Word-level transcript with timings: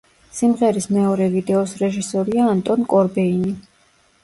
სიმღერის 0.35 0.87
მეორე 0.95 1.27
ვიდეოს 1.35 1.77
რეჟისორია 1.83 2.49
ანტონ 2.57 2.91
კორბეინი. 2.97 3.57